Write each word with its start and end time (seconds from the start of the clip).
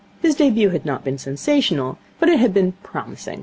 His 0.19 0.33
debut 0.33 0.69
had 0.69 0.83
not 0.83 1.03
been 1.03 1.19
sensational, 1.19 1.99
but 2.19 2.27
it 2.27 2.39
had 2.39 2.55
been 2.55 2.71
promising. 2.81 3.39